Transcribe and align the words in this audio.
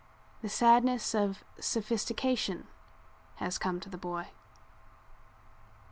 The 0.41 0.49
sadness 0.49 1.13
of 1.13 1.43
sophistication 1.59 2.67
has 3.35 3.59
come 3.59 3.79
to 3.81 3.87
the 3.87 3.99
boy. 3.99 4.29